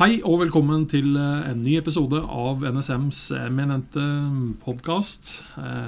[0.00, 4.00] Hei og velkommen til eh, en ny episode av NSMs eminente
[4.62, 5.28] podkast.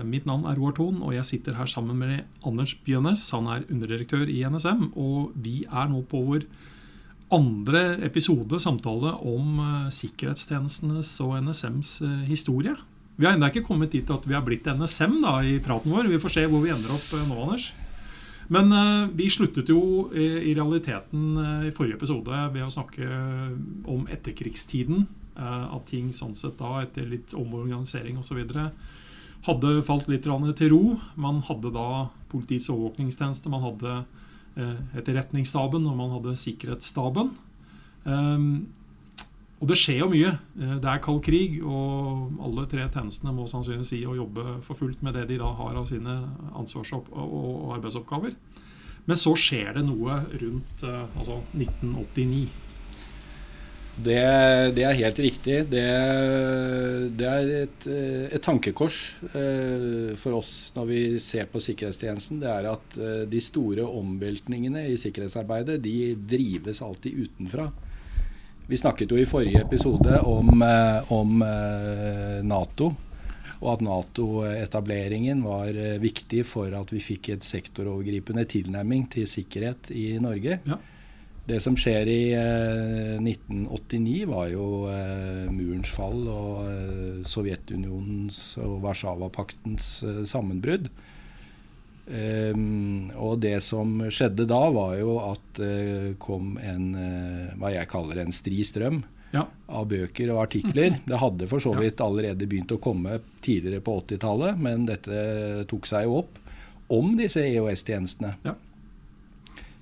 [0.05, 3.23] Mitt navn er Roar Thon, og jeg sitter her sammen med Anders Bjønnes.
[3.33, 6.45] Han er underdirektør i NSM, og vi er nå på vår
[7.33, 12.77] andre episode samtale om eh, sikkerhetstjenestenes og NSMs eh, historie.
[13.17, 16.13] Vi har ennå ikke kommet dit at vi har blitt NSM da, i praten vår.
[16.13, 17.73] Vi får se hvor vi ender opp nå, Anders.
[18.49, 23.07] Men uh, vi sluttet jo i, realiteten uh, i forrige episode ved å snakke
[23.91, 25.07] om etterkrigstiden.
[25.37, 28.43] Uh, at ting sånn sett da, etter litt omorganisering osv.
[29.47, 30.83] hadde falt litt til ro.
[31.15, 34.03] Man hadde da Politiets overvåkningstjeneste, man hadde
[34.53, 37.31] Etterretningsstaben og man hadde Sikkerhetsstaben.
[39.63, 40.33] Og det skjer jo mye.
[40.59, 45.05] Det er kald krig, og alle tre tjenestene må sannsynligvis si å jobbe for fullt
[45.07, 46.17] med det de da har av sine
[46.59, 48.35] ansvars- og arbeidsoppgaver.
[49.07, 52.51] Men så skjer det noe rundt altså 1989.
[53.93, 55.57] Det, det, er helt riktig.
[55.69, 55.85] Det,
[57.19, 57.87] det er et,
[58.33, 58.99] et, tankekors
[59.37, 62.41] eh, for oss når vi ser på sikkerhetstjenesten.
[62.41, 67.69] Det er at eh, de store omveltningene i sikkerhetsarbeidet de drives alltid utenfra.
[68.73, 72.87] Vi snakket jo i forrige episode om, eh, om eh, Nato.
[73.61, 79.91] Og at Nato-etableringen var eh, viktig for at vi fikk et sektorovergripende tilnærming til sikkerhet
[79.93, 80.57] i Norge.
[80.65, 80.79] Ja.
[81.45, 84.67] Det som skjer i eh, 1989, var jo
[85.53, 89.99] murens fall og Sovjetunionens og Warszawapaktens
[90.33, 90.89] sammenbrudd.
[92.03, 97.71] Um, og det som skjedde da, var jo at det uh, kom en uh, hva
[97.77, 99.47] jeg kaller en stri strøm ja.
[99.71, 100.99] av bøker og artikler.
[101.07, 105.89] Det hadde for så vidt allerede begynt å komme tidligere på 80-tallet, men dette tok
[105.89, 106.43] seg jo opp
[106.93, 108.37] om disse EOS-tjenestene.
[108.45, 108.59] Ja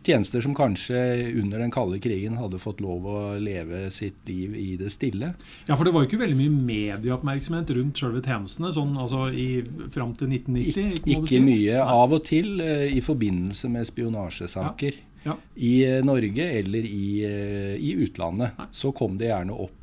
[0.07, 0.99] tjenester som kanskje
[1.41, 5.35] under den kalde krigen hadde fått lov å leve sitt liv i det stille.
[5.69, 9.49] Ja, for det var jo ikke veldig mye medieoppmerksomhet rundt selve tjenestene sånn altså i,
[9.93, 11.03] fram til 1990?
[11.05, 11.77] Ik ikke mye.
[11.77, 11.99] Nei.
[12.01, 14.97] Av og til uh, i forbindelse med spionasjesaker.
[14.97, 15.07] Ja.
[15.21, 15.37] Ja.
[15.61, 18.57] I uh, Norge eller i, uh, i utlandet.
[18.57, 18.71] Nei.
[18.73, 19.77] Så kom det gjerne opp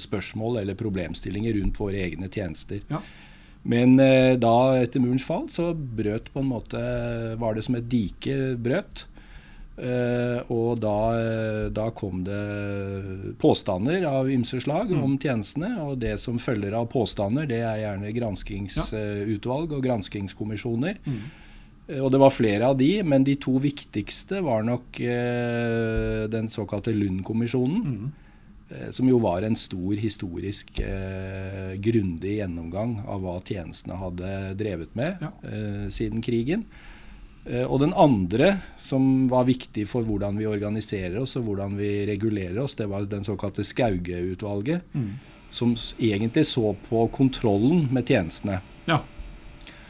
[0.00, 2.78] spørsmål eller problemstillinger rundt våre egne tjenester.
[2.88, 3.00] Ja.
[3.64, 6.80] Men eh, da, etter murens fall, så brøt på en måte
[7.40, 9.06] Var det som et dike brøt.
[9.74, 10.98] Eh, og da,
[11.74, 12.42] da, kom det
[13.42, 15.00] påstander av ymse slag mm.
[15.02, 15.72] om tjenestene.
[15.86, 21.00] Og det som følger av påstander, det er gjerne granskingsutvalg og granskingskommisjoner.
[21.08, 21.24] Mm.
[21.88, 26.52] Eh, og det var flere av de, men de to viktigste var nok eh, den
[26.52, 27.80] såkalte Lund-kommisjonen.
[27.84, 28.23] Mm Eh,
[28.94, 35.22] som jo var en stor historisk eh, grundig gjennomgang av hva tjenestene hadde drevet med
[35.22, 35.30] ja.
[35.48, 36.66] eh, siden krigen.
[37.44, 41.90] Eh, og den andre, som var viktig for hvordan vi organiserer oss og hvordan vi
[42.08, 44.84] regulerer oss, det var den såkalte Skauge-utvalget.
[44.94, 45.10] Mm.
[45.54, 48.58] Som egentlig så på kontrollen med tjenestene.
[48.88, 49.02] Ja.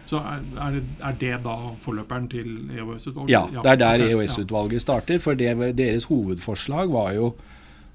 [0.05, 3.33] Så er, er, det, er det, da forløperen til EOS-utvalget?
[3.33, 4.05] Ja, det er der.
[4.11, 5.23] EOS-utvalget starter.
[5.23, 7.33] For det, deres hovedforslag var jo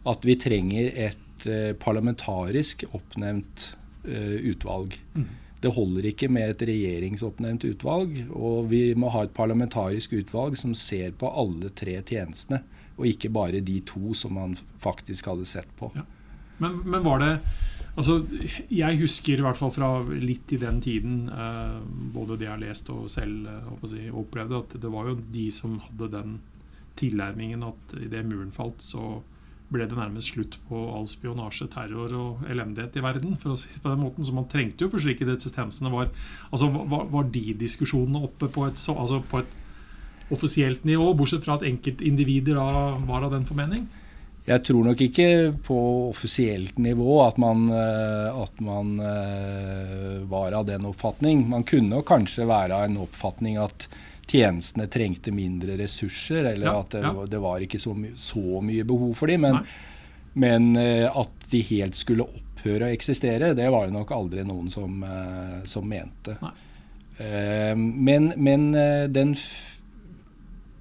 [0.08, 3.72] at vi trenger et uh, parlamentarisk oppnevnt
[4.08, 4.96] uh, utvalg.
[5.16, 5.28] Mm.
[5.60, 8.22] Det holder ikke med et regjeringsoppnevnt utvalg.
[8.32, 12.62] Og vi må ha et parlamentarisk utvalg som ser på alle tre tjenestene,
[13.00, 15.92] og ikke bare de to som man faktisk hadde sett på.
[15.96, 16.06] Ja.
[16.60, 17.34] Men, men, var det
[18.00, 18.22] Altså,
[18.72, 21.80] jeg husker i hvert fall fra litt i den tiden, eh,
[22.14, 25.48] både det jeg har lest og selv eh, si, opplevde, at det var jo de
[25.52, 26.38] som hadde den
[27.02, 29.18] tilnærmingen at idet muren falt, så
[29.70, 33.38] ble det nærmest slutt på all spionasje, terror og elendighet i verden.
[33.38, 35.54] for å si på den måten, Så man trengte jo plutselig ikke disse.
[35.54, 36.10] Var,
[36.52, 39.58] altså, var, var de diskusjonene oppe på et, altså på et,
[40.30, 43.88] offisielt nivå, bortsett fra at enkeltindivider da var av den formening?
[44.50, 45.30] Jeg tror nok ikke
[45.66, 45.78] på
[46.10, 51.44] offisielt nivå at man, eh, at man uh, var av den oppfatning.
[51.52, 53.86] Man kunne kanskje være av en oppfatning at
[54.30, 57.26] tjenestene trengte mindre ressurser, eller ja, at det, ja.
[57.32, 59.48] det, var ikke så, my så, mye behov for dem.
[59.48, 59.60] Men,
[60.40, 64.70] men uh, at de helt skulle opphøre å eksistere, det var det nok aldri noen
[64.74, 66.38] som, uh, som mente.
[67.20, 68.72] Uh, men, men
[69.14, 69.36] den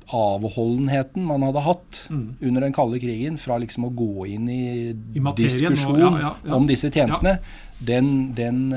[0.08, 2.28] avholdenheten man hadde hatt mm.
[2.40, 4.62] under den kalde krigen, fra liksom å gå inn i,
[4.94, 7.36] I diskusjon og, ja, om disse tjenestene,
[7.78, 8.70] den, den,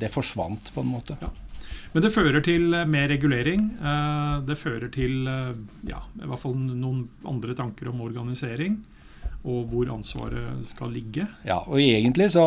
[0.00, 1.18] det forsvant på en måte.
[1.20, 1.28] Ja.
[1.92, 3.68] Men det fører til eh, mer regulering.
[3.76, 5.52] Eh, det fører til eh,
[5.90, 8.80] ja, i hvert fall noen andre tanker om organisering.
[9.42, 11.24] Og hvor ansvaret skal ligge.
[11.42, 12.44] Ja, og egentlig så,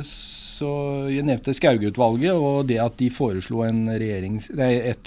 [0.00, 0.70] så
[1.12, 4.38] Jeg nevnte Skauge-utvalget og det at de foreslo en, regjering,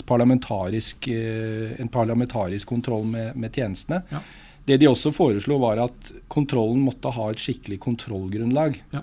[0.05, 4.03] parlamentarisk, en parlamentarisk kontroll med, med tjenestene.
[4.13, 4.21] Ja.
[4.69, 8.77] Det de også foreslo, var at kontrollen måtte ha et skikkelig kontrollgrunnlag.
[8.93, 9.01] Ja.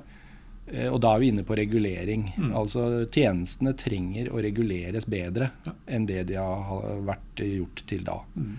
[0.72, 2.28] Eh, og da er vi inne på regulering.
[2.36, 2.52] Mm.
[2.58, 5.74] Altså Tjenestene trenger å reguleres bedre ja.
[5.96, 8.20] enn det de har vært gjort til da.
[8.36, 8.56] Mm.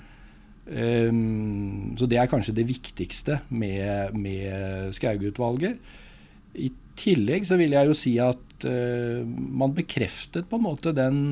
[0.69, 5.79] Um, så det er kanskje det viktigste med, med Skauge-utvalget.
[6.61, 6.69] I
[6.99, 11.23] tillegg så vil jeg jo si at uh, man bekreftet på en måte den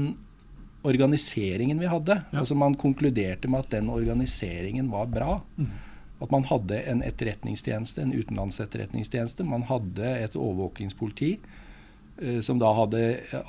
[0.87, 2.21] organiseringen vi hadde.
[2.31, 2.41] Ja.
[2.41, 5.41] Altså Man konkluderte med at den organiseringen var bra.
[5.57, 5.69] Mm.
[6.19, 9.45] At man hadde en etterretningstjeneste, en utenlandsetterretningstjeneste.
[9.45, 13.03] Man hadde et overvåkingspoliti eh, som da hadde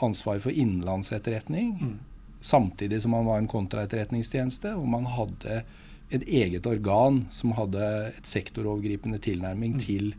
[0.04, 1.74] ansvar for innenlandsetterretning.
[1.80, 1.98] Mm.
[2.40, 4.74] Samtidig som man var en kontraetterretningstjeneste.
[4.76, 5.62] Og man hadde
[6.10, 9.82] et eget organ som hadde et sektorovergripende tilnærming mm.
[9.84, 10.14] til,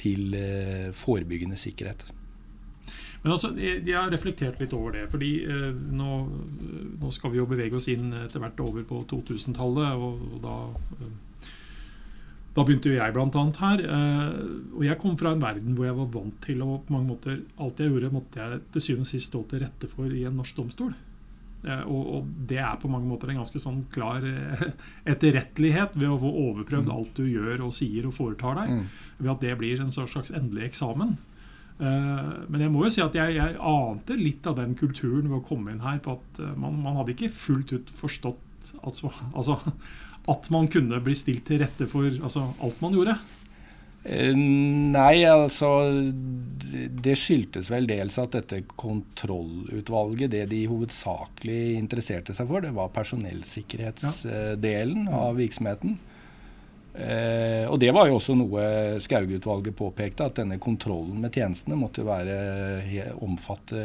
[0.00, 2.06] til eh, forebyggende sikkerhet.
[3.22, 5.04] Men altså, jeg, jeg, har reflektert litt over det.
[5.10, 6.14] fordi eh, nå,
[6.98, 9.94] nå, skal vi jo bevege oss inn etter hvert over på 2000-tallet.
[9.94, 10.56] Og, og, da,
[10.98, 11.12] eh,
[12.52, 13.44] da begynte jo jeg bl.a.
[13.62, 13.84] her.
[13.86, 14.34] Eh,
[14.76, 17.40] og jeg kom fra en verden hvor jeg var vant til å på mange måter,
[17.62, 20.36] Alt jeg gjorde, måtte jeg til syvende og sist stå til rette for i en
[20.36, 20.92] norsk domstol.
[21.64, 24.68] Eh, og, og, det er på mange måter en ganske sånn klar eh,
[25.14, 26.94] etterrettelighet ved å få overprøvd mm.
[26.98, 28.76] alt du gjør og sier og foretar deg.
[28.76, 28.86] Mm.
[29.22, 31.20] Ved at det blir en slags endelig eksamen.
[31.82, 35.42] Men jeg må jo si at jeg, jeg, ante litt av den kulturen ved å
[35.42, 38.51] komme inn her på at man, man, hadde ikke fullt ut forstått
[38.82, 39.54] altså, altså,
[40.32, 43.16] at man kunne bli stilt til rette for altså, alt man gjorde.
[44.02, 45.68] Eh, nei, altså
[47.04, 52.90] Det skyldtes vel dels at dette kontrollutvalget, det de hovedsakelig interesserte seg for, det var
[52.96, 55.14] personellsikkerhetsdelen ja.
[55.28, 56.00] av virksomheten.
[56.94, 58.64] Eh, og det var jo også noe
[59.00, 62.36] Skauge-utvalget påpekte, at denne kontrollen med tjenestene måtte jo være
[62.84, 63.84] he, omfatte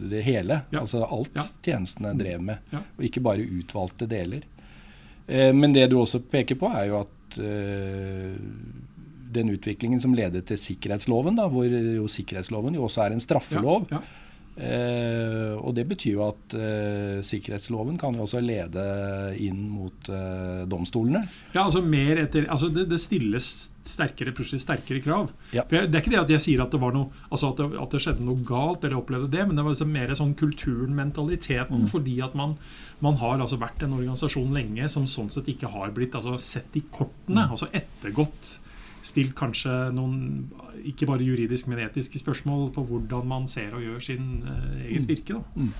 [0.00, 0.62] det hele.
[0.72, 0.80] Ja.
[0.80, 1.44] Altså alt ja.
[1.64, 2.80] tjenestene drev med, ja.
[2.96, 4.46] og ikke bare utvalgte deler.
[5.26, 8.32] Eh, men det du også peker på, er jo at eh,
[9.32, 13.88] den utviklingen som ledet til sikkerhetsloven, da, hvor jo sikkerhetsloven jo også er en straffelov.
[14.52, 18.82] Eh, og det betyr jo at eh, sikkerhetsloven kan jo også lede
[19.40, 21.22] inn mot eh, domstolene.
[21.54, 23.48] Ja, altså mer etter, altså det, det stilles
[23.82, 25.30] sterkere, plutselig sterkere krav.
[25.56, 25.64] Ja.
[25.70, 27.70] For Det er ikke det at jeg sier at det var noe, altså at det,
[27.80, 30.92] at det skjedde noe galt, eller opplevde det, men det var liksom mer sånn kulturen,
[30.98, 31.86] mentaliteten.
[31.86, 31.88] Mm.
[31.94, 32.58] Fordi at man,
[33.04, 36.76] man, har altså vært en organisasjon lenge som sånn sett ikke har blitt altså, sett
[36.76, 37.56] i kortene, mm.
[37.56, 38.58] altså ettergått
[39.02, 40.50] stilt kanskje noen
[40.86, 45.04] ikke bare juridisk, men etiske spørsmål på hvordan man ser og gjør sin uh, eget
[45.04, 45.10] mm.
[45.10, 45.36] virke.
[45.38, 45.42] Da.
[45.54, 45.70] Mm.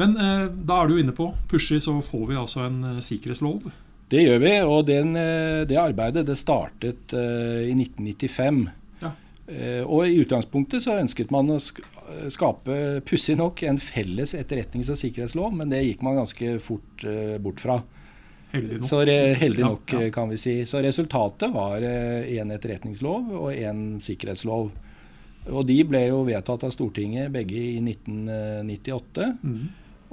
[0.00, 3.70] Men uh, da er du inne på pushy, så får vi altså en uh, sikkerhetslov.
[4.10, 5.14] Det gjør vi, og den,
[5.66, 8.58] det arbeidet det startet i 1995.
[9.00, 9.10] Ja.
[9.88, 11.56] og i utgangspunktet så ønsket man å
[12.30, 12.76] skape,
[13.08, 17.06] pussig nok, en felles etterretnings- og sikkerhetslov, men det gikk man ganske fort
[17.42, 17.80] bort fra.
[18.54, 18.88] Heldig nok.
[18.88, 20.10] Så re, heldig nok, ja, ja.
[20.14, 20.56] kan vi si.
[20.66, 24.68] Så resultatet var én eh, etterretningslov og én sikkerhetslov.
[25.50, 29.26] Og de ble jo vedtatt av Stortinget begge i 1998.
[29.42, 29.64] Mm.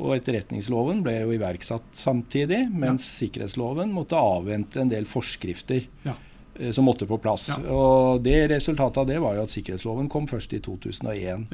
[0.02, 3.14] Og etterretningsloven ble jo iverksatt samtidig, mens ja.
[3.22, 6.16] sikkerhetsloven måtte avvente en del forskrifter ja.
[6.58, 7.52] eh, som måtte på plass.
[7.54, 7.62] Ja.
[7.70, 11.46] Og det Resultatet av det var jo at sikkerhetsloven kom først i 2001.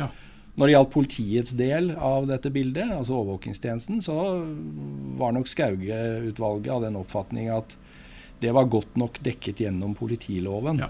[0.58, 4.16] Når det gjaldt politiets del av dette bildet, altså overvåkingstjenesten, så
[5.20, 7.76] var nok Skauge-utvalget av den oppfatning at
[8.42, 10.82] det var godt nok dekket gjennom politiloven.
[10.82, 10.90] Ja.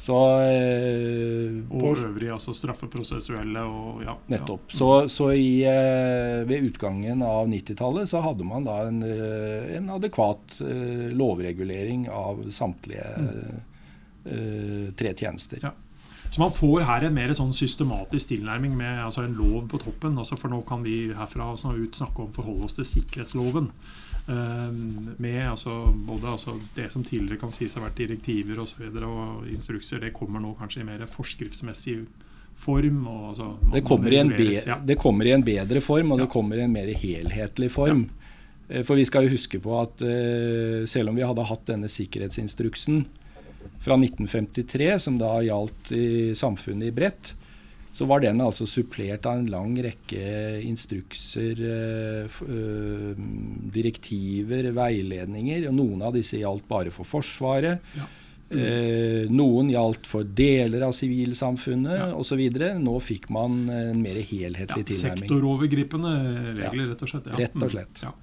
[0.00, 0.16] Så,
[0.48, 4.14] eh, og øvrig, altså straffeprosessuelle og ja.
[4.32, 4.72] Nettopp.
[4.72, 9.92] Så, så i, eh, ved utgangen av 90-tallet så hadde man da en, eh, en
[9.92, 13.66] adekvat eh, lovregulering av samtlige mm.
[14.20, 15.62] Eh, tre tjenester.
[15.64, 15.70] Ja.
[16.30, 20.14] Så man får her en mer sånn systematisk tilnærming med altså en lov på toppen.
[20.20, 23.70] Altså for nå kan vi herfra ut snakke om forholde oss til sikkerhetsloven.
[24.30, 24.70] Uh,
[25.18, 29.08] med altså, både altså, det som tidligere kan sies har vært direktiver og, så videre,
[29.10, 31.98] og instrukser, det kommer nå kanskje i mer forskriftsmessig
[32.60, 33.02] form.
[33.08, 34.78] Altså, det, kommer ja.
[34.86, 36.28] det, kommer i en bedre form, og ja.
[36.28, 38.06] det kommer i en mer helhetlig form.
[38.06, 38.76] Ja.
[38.76, 41.90] Eh, for vi skal jo huske på at uh, selv om vi hadde hatt denne
[41.90, 43.02] sikkerhetsinstruksen
[43.80, 47.34] fra 1953, som da gjaldt i samfunnet i bredt,
[47.92, 53.24] så var den altså supplert av en lang rekke instrukser, øh, øh,
[53.74, 55.66] direktiver, veiledninger.
[55.68, 57.82] og Noen av disse gjaldt bare for Forsvaret.
[57.98, 58.06] Ja.
[58.50, 58.58] Mm.
[58.58, 62.06] Eh, noen gjaldt for deler av sivilsamfunnet ja.
[62.18, 62.40] osv.
[62.82, 65.26] Nå fikk man en mer helhetlig ja, tilnærming.
[65.26, 66.14] Sektorovergripende
[66.58, 67.30] regler, rett og slett.
[67.30, 67.42] Ja.
[67.44, 68.02] Rett og slett.
[68.06, 68.14] Ja.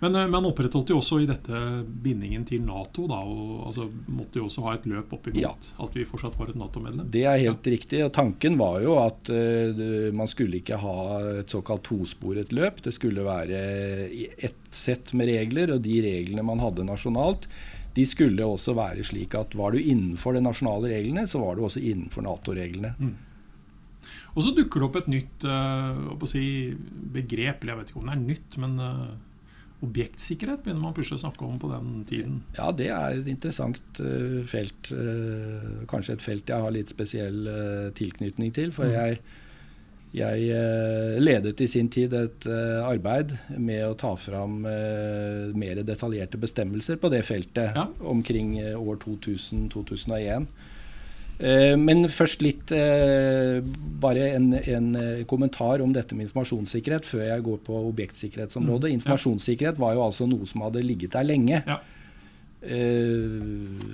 [0.00, 1.62] Men eh, man opprettholdt jo også i dette
[2.04, 3.06] bindingen til Nato.
[3.10, 5.52] Da, og altså, måtte jo også ha et løp opp imot ja.
[5.84, 7.08] at vi fortsatt var et Nato-medlem.
[7.14, 7.74] Det er helt ja.
[7.74, 8.02] riktig.
[8.06, 9.82] og Tanken var jo at uh,
[10.14, 10.98] man skulle ikke ha
[11.40, 12.82] et såkalt tosporet løp.
[12.84, 13.62] Det skulle være
[14.08, 17.48] ett sett med regler, og de reglene man hadde nasjonalt,
[17.96, 21.64] de skulle også være slik at var du innenfor de nasjonale reglene, så var du
[21.66, 22.92] også innenfor Nato-reglene.
[23.00, 23.16] Mm.
[24.36, 26.44] Og så dukker det opp et nytt uh, si,
[27.16, 29.08] begrep, eller jeg vet ikke om det er nytt, men uh,
[29.84, 32.38] objektsikkerhet begynner man plutselig å snakke om på den tiden.
[32.58, 34.92] Ja, det er et interessant uh, felt.
[35.90, 37.44] kanskje et felt jeg har litt spesiell
[37.98, 38.74] tilknytning til.
[38.74, 38.96] For mm.
[38.96, 39.20] jeg
[40.08, 47.10] jeg ledet i sin tid et arbeid med å ta fram mer detaljerte bestemmelser på
[47.12, 47.84] det feltet ja.
[48.00, 50.48] omkring år 2000-2001.
[51.38, 52.72] Men først litt
[54.02, 54.88] bare en, en,
[55.30, 58.90] kommentar om dette med informasjonssikkerhet før jeg går på objektsikkerhetsområdet.
[58.90, 61.60] Mm, informasjonssikkerhet var jo altså noe som hadde ligget der lenge.
[61.62, 61.78] Ja.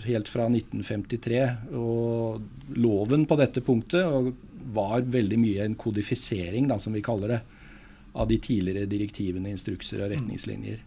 [0.07, 1.43] Helt fra 1953.
[1.77, 4.33] Og loven på dette punktet
[4.73, 7.41] var veldig mye en kodifisering, da, som vi kaller det,
[8.15, 10.81] av de tidligere direktivene, instrukser og retningslinjer.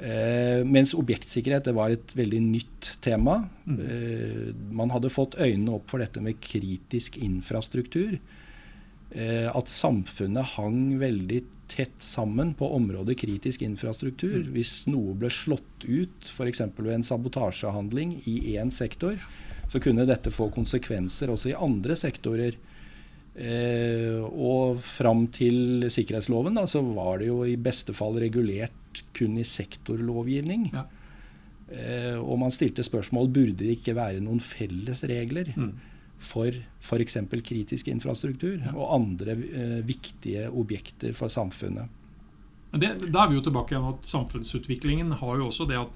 [0.00, 3.42] Eh, mens objektsikkerhet det var et veldig nytt tema.
[3.68, 3.80] Mm.
[3.84, 8.16] Eh, man hadde fått øynene opp for dette med kritisk infrastruktur.
[9.10, 14.38] Eh, at samfunnet hang veldig tett sammen på området kritisk infrastruktur.
[14.44, 14.50] Mm.
[14.54, 16.64] Hvis noe ble slått ut, f.eks.
[16.78, 19.20] ved en sabotasjehandling i én sektor,
[19.70, 22.56] så kunne dette få konsekvenser også i andre sektorer.
[23.34, 29.38] Eh, og fram til sikkerhetsloven da, så var det jo i beste fall regulert kun
[29.38, 30.66] i sektorlovgivning.
[30.74, 30.84] Ja.
[31.70, 35.70] Eh, og man stilte spørsmål burde det ikke være noen felles regler mm.
[36.18, 36.50] for
[36.82, 37.20] f.eks.
[37.46, 38.74] kritisk infrastruktur ja.
[38.74, 41.86] og andre eh, viktige objekter for samfunnet.
[42.70, 45.94] Det, da er vi jo tilbake igjen at Samfunnsutviklingen har jo også det at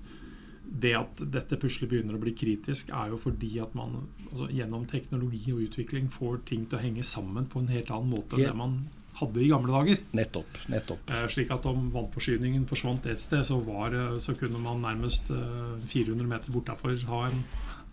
[0.65, 4.87] det at dette puslet begynner å bli kritisk, er jo fordi at man altså, gjennom
[4.91, 8.49] teknologi og utvikling får ting til å henge sammen på en helt annen måte enn
[8.49, 8.79] det man
[9.15, 10.01] hadde i gamle dager.
[10.19, 11.13] Nettopp, nettopp.
[11.15, 15.77] Eh, slik at om vannforsyningen forsvant et sted, så, var, så kunne man nærmest eh,
[15.93, 17.45] 400 meter bortafor ha en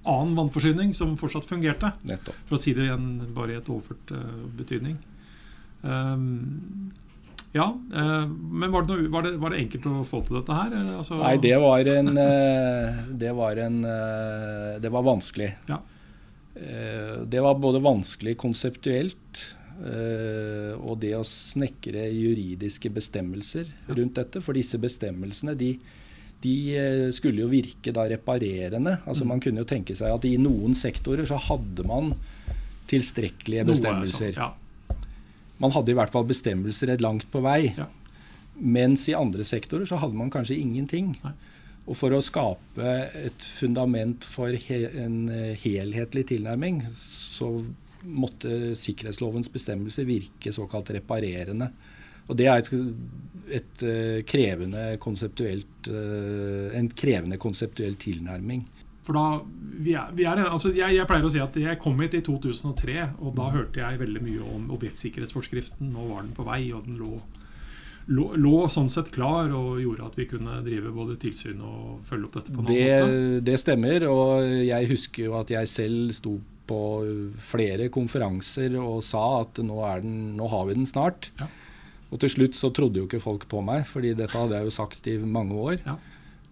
[0.09, 1.91] annen vannforsyning som fortsatt fungerte.
[2.09, 2.37] Nettopp.
[2.49, 4.97] For å si det igjen bare i et overført eh, betydning.
[5.81, 6.91] Um,
[7.51, 10.55] ja, eh, Men var det, noe, var, det, var det, enkelt å få til dette
[10.55, 10.75] her?
[10.95, 15.49] Altså, Nei, det var en eh, Det var, en, eh, det var vanskelig.
[15.71, 15.81] Ja.
[16.51, 19.39] Det var både vanskelig konseptuelt
[19.81, 24.41] og det å snekre juridiske bestemmelser rundt dette.
[24.43, 25.71] For disse bestemmelsene de,
[26.43, 26.53] de
[27.15, 28.97] skulle jo virke da reparerende.
[29.07, 29.31] Altså mm.
[29.31, 32.11] Man kunne jo tenke seg at i noen sektorer så hadde man
[32.91, 34.35] tilstrekkelige bestemmelser.
[34.35, 34.51] Sånn, ja.
[35.61, 37.71] Man hadde i hvert fall bestemmelser et langt på vei.
[37.77, 37.87] Ja.
[38.61, 41.13] Mens i andre sektorer så hadde man kanskje ingenting.
[41.23, 41.33] Nei.
[41.89, 47.49] Og for å skape et fundament for he en eh, helhetlig tilnærming, så
[48.01, 51.71] måtte sikkerhetslovens bestemmelser virke såkalt reparerende.
[52.29, 52.69] Og det er et,
[53.59, 58.63] et uh, krevende uh, en krevende konseptuell tilnærming.
[59.05, 59.41] For da,
[59.81, 62.23] vi er, vi er, altså jeg, jeg, pleier å si at jeg kom hit i
[62.25, 63.53] 2003, og da mm.
[63.55, 65.89] hørte jeg veldig mye om objektsikkerhetsforskriften.
[65.93, 67.15] Nå var den på vei, og den lå,
[68.13, 72.29] lå, lå sånn sett klar og gjorde at vi kunne drive både tilsyn og følge
[72.29, 73.43] opp dette på en det, annen måte.
[73.49, 76.37] Det stemmer, og jeg husker jo at jeg selv sto
[76.71, 76.83] på
[77.41, 81.33] flere konferanser og sa at nå, den, nå har vi den snart.
[81.41, 81.49] Ja.
[82.11, 84.73] Og til slutt så trodde jo ikke folk på meg, fordi dette hadde jeg jo
[84.75, 85.77] sagt i mange år.
[85.85, 85.97] Ja.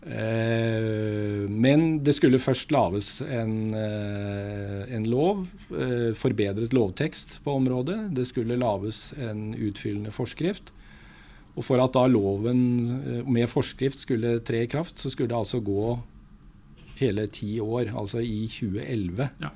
[0.01, 8.13] Eh, men det skulle først lages en, eh, en lov, eh, forbedret lovtekst på området.
[8.15, 10.71] Det skulle lages en utfyllende forskrift.
[11.55, 15.59] Og for at da loven med forskrift skulle tre i kraft, så skulle det altså
[15.59, 15.99] gå
[16.99, 19.29] hele ti år, altså i 2011.
[19.41, 19.49] Ja.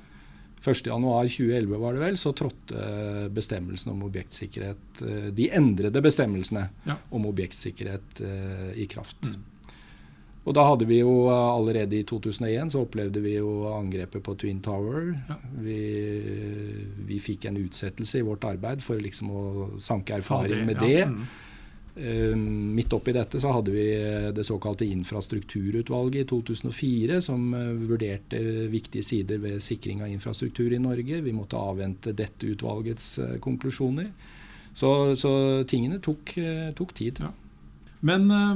[0.60, 6.96] 1.1.2011 var det vel, så trådte bestemmelsen om objektsikkerhet De endrede bestemmelsene ja.
[7.10, 8.20] om objektsikkerhet
[8.74, 9.22] i kraft.
[9.22, 9.53] Mm.
[10.44, 14.36] Og da hadde vi jo eh, allerede i 2001 så opplevde vi jo angrepet på
[14.40, 15.08] Twin Tower.
[15.30, 15.38] Ja.
[15.64, 15.78] Vi,
[17.08, 19.46] vi, fikk en utsettelse i vårt arbeid for liksom å
[19.80, 21.00] sanke erfaring med det.
[21.06, 21.10] Ja.
[21.10, 21.24] Mm.
[21.94, 22.32] Uh,
[22.74, 27.54] midt oppi dette så hadde vi eh, det såkalte infrastrukturutvalget i 2004, som
[27.86, 28.40] vurderte
[28.72, 31.22] viktige sider ved sikring av infrastruktur i Norge.
[31.22, 34.10] Vi måtte avvente dette utvalgets konklusjoner.
[34.74, 35.30] Så, så,
[35.70, 36.34] tingene tok,
[36.74, 37.22] tok tid.
[37.22, 37.30] Ja.
[38.04, 38.52] Men uh,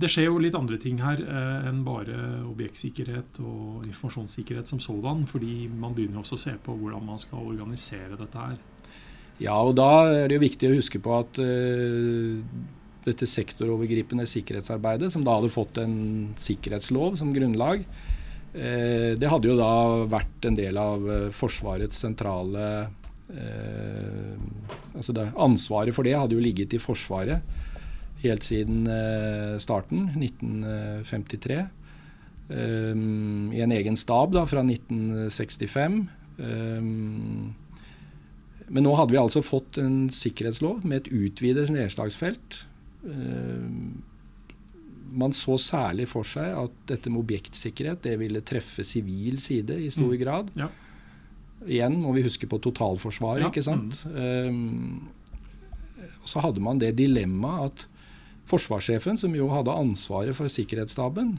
[0.00, 2.16] det skjer jo litt andre ting her uh, enn bare
[2.48, 5.26] objektsikkerhet og informasjonssikkerhet som sådan.
[5.28, 8.58] Fordi man begynner også å se på hvordan man skal organisere dette her.
[9.38, 12.40] Ja, og da er det jo viktig å huske på at uh,
[13.04, 15.98] dette sektorovergripende sikkerhetsarbeidet, som da hadde fått en
[16.40, 17.84] sikkerhetslov som grunnlag,
[18.58, 19.72] det hadde jo da
[20.08, 21.04] vært en del av
[21.36, 22.88] Forsvarets sentrale
[24.96, 27.44] altså det, Ansvaret for det hadde jo ligget i Forsvaret
[28.22, 31.60] helt siden eh, starten, 1953.
[32.48, 35.98] Um, I en egen stab da, fra 1965.
[36.38, 37.54] Um,
[38.68, 42.62] men nå hadde vi altså fått en sikkerhetslov med et utvidet nedslagsfelt.
[43.04, 44.00] Um,
[45.08, 49.88] man så særlig for seg at dette med objektsikkerhet det ville treffe sivil side i
[49.92, 50.18] stor mm.
[50.20, 50.50] grad.
[50.58, 50.68] Ja.
[51.68, 53.48] Igjen må vi huske på totalforsvaret, ja.
[53.48, 54.02] ikke sant.
[54.06, 55.08] Mm.
[56.28, 57.86] så hadde man det dilemmaet at
[58.48, 61.36] forsvarssjefen, som jo hadde ansvaret for sikkerhetsstaben,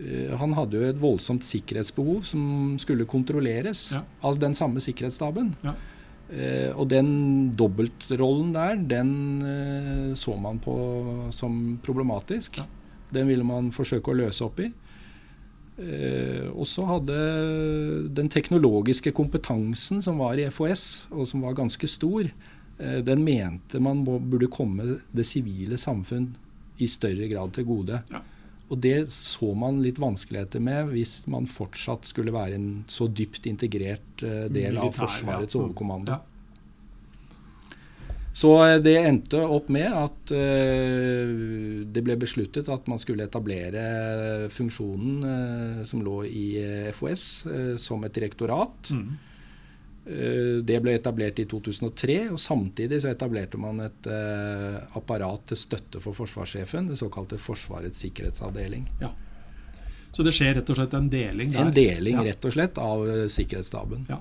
[0.00, 4.04] uh, han hadde jo et voldsomt sikkerhetsbehov som skulle kontrolleres ja.
[4.24, 5.54] av den samme sikkerhetsstaben.
[5.66, 5.74] Ja.
[6.30, 7.08] Uh, og den
[7.58, 9.10] dobbeltrollen der, den
[9.42, 10.76] uh, så man på
[11.34, 12.60] som problematisk.
[12.62, 12.68] Ja.
[13.10, 14.70] Den ville man forsøke å løse opp i.
[15.80, 17.14] Og så hadde
[18.12, 22.28] den teknologiske kompetansen som var i FOS, og som var ganske stor,
[22.80, 26.30] den mente man burde komme det sivile samfunn
[26.80, 28.00] i større grad til gode.
[28.10, 28.22] Ja.
[28.70, 33.48] Og det så man litt vanskeligheter med hvis man fortsatt skulle være en så dypt
[33.50, 36.14] integrert del Militær, av Forsvarets overkommando.
[36.14, 36.20] Ja.
[38.40, 45.82] Så eh, det endte opp med at det ble besluttet at man skulle etablere funksjonen
[45.90, 46.46] som lå i
[46.94, 47.26] FOS
[47.82, 48.94] som et direktorat.
[48.94, 49.18] Mm.
[50.66, 54.08] Det ble etablert i 2003, og samtidig så etablerte man et
[54.98, 58.88] apparat til støtte for forsvarssjefen, det såkalte Forsvarets sikkerhetsavdeling.
[59.02, 59.12] Ja.
[60.10, 61.62] Så det skjer rett og slett en deling der?
[61.62, 62.26] En deling ja.
[62.32, 64.08] rett og slett av sikkerhetsstaben.
[64.10, 64.18] Ja.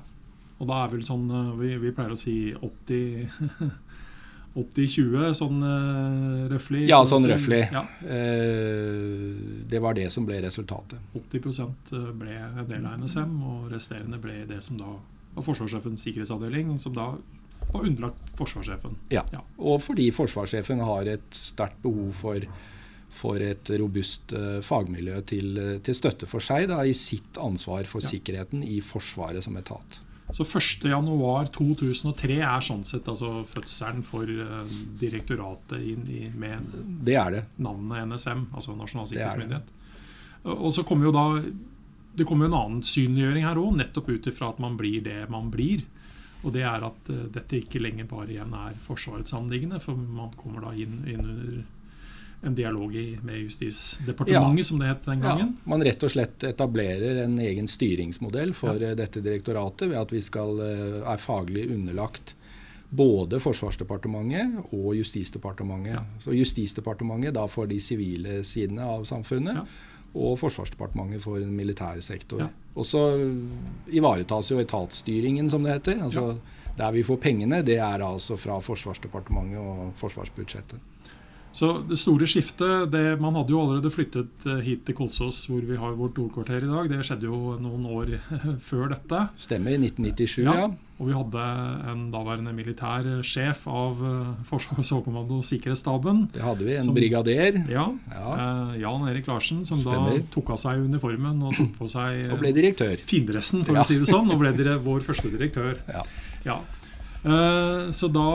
[0.59, 1.29] Og da er vel sånn,
[1.59, 3.29] vi, vi pleier å si 80
[4.59, 6.83] 80-20, sånn uh, røftlig?
[6.89, 7.61] Ja, sånn røftlig.
[7.71, 7.85] Ja.
[8.03, 10.99] Uh, det var det som ble resultatet.
[11.15, 14.97] 80 eh, ble en del av NSM, og resterende ble det som da
[15.39, 17.13] var forsvarssjefens sikkerhetsavdeling, som da
[17.71, 18.97] var underlagt forsvarssjefen.
[19.13, 19.43] Ja, ja.
[19.57, 22.45] og fordi forsvarssjefen har et sterkt behov for,
[23.13, 28.03] for et robust uh, fagmiljø til, til, støtte for seg da, i sitt ansvar for
[28.03, 28.13] ja.
[28.15, 30.01] sikkerheten i Forsvaret som etat.
[30.29, 34.61] Så 1.1.2003 er sånn sett altså fødselen for uh,
[35.01, 36.69] direktoratet inn i, med
[37.05, 37.43] det det.
[37.57, 39.75] navnet NSM, altså Nasjonal sikkerhetsmyndighet.
[40.49, 41.25] Og så kommer jo da
[42.17, 45.51] det kommer en annen synliggjøring her òg, nettopp ut ifra at man blir det man
[45.53, 45.85] blir.
[46.43, 50.31] Og det er at uh, dette ikke lenger bare igjen er Forsvarets anliggende, for man
[50.39, 51.59] kommer da inn, inn under
[52.41, 54.63] en dialog i, med Justisdepartementet, ja.
[54.63, 55.53] som det het den gangen?
[55.57, 58.93] Ja, man rett og slett etablerer en egen styringsmodell for ja.
[58.93, 62.35] Eh, dette direktoratet ved at vi skal, eh, er faglig underlagt
[62.89, 65.93] både Forsvarsdepartementet og Justisdepartementet.
[65.99, 66.05] Ja.
[66.23, 69.67] Så Justisdepartementet da for de sivile sidene av samfunnet.
[70.15, 72.47] Og Forsvarsdepartementet for en militær sektor.
[72.75, 73.03] Og så
[73.93, 76.03] ivaretas jo etatsstyringen, som det heter.
[76.03, 76.37] Altså
[76.77, 80.79] Der vi får pengene, det er altså fra Forsvarsdepartementet og forsvarsbudsjettet.
[81.55, 85.63] Så det store skiftet det, Man hadde jo allerede flyttet eh, hit til Kolsås, hvor
[85.65, 86.91] vi har vårt hovedkvarter i dag.
[86.91, 88.13] Det skjedde jo noen år
[88.69, 89.25] før dette.
[89.41, 89.73] Stemmer.
[89.73, 90.55] I 1997, ja.
[90.63, 90.69] ja.
[90.99, 91.43] Og vi hadde
[91.87, 96.25] en daværende militær sjef av uh, Forsvarets overkommando sikkerhetsstaben.
[96.35, 96.73] Det hadde vi.
[96.75, 97.61] En som, brigader.
[97.71, 97.85] Ja.
[98.11, 98.33] ja.
[98.35, 100.19] Eh, Jan Erik Larsen, som Stemmer.
[100.19, 102.99] da tok av seg uniformen og tok på seg Og ble direktør.
[103.07, 103.85] Findressen, for ja.
[103.85, 104.27] å si det sånn.
[104.27, 105.79] Og ble dere vår første direktør.
[105.87, 106.03] Ja.
[106.43, 106.59] ja.
[107.23, 108.29] Eh, så da,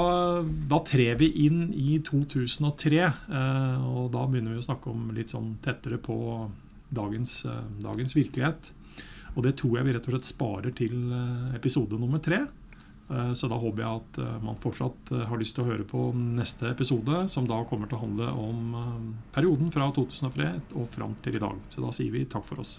[0.69, 5.33] da, trer vi inn i 2003, eh, og da begynner vi å snakke om litt
[5.33, 6.17] sånn tettere på
[6.95, 8.73] dagens, eh, dagens virkelighet.
[9.35, 11.09] Og det tror jeg vi rett og slett sparer til
[11.57, 12.45] episode nummer tre.
[13.35, 17.27] Så da håper jeg at man fortsatt har lyst til å høre på neste episode,
[17.29, 21.59] som da kommer til å handle om perioden fra 2003 og fram til i dag.
[21.75, 22.79] Så da sier vi takk for oss.